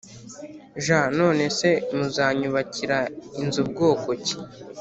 j 0.83 0.87
None 1.17 1.43
se 1.59 1.69
muzanyubakira 1.95 2.97
inzu 3.41 3.61
bwoko 3.69 4.07
ki 4.25 4.35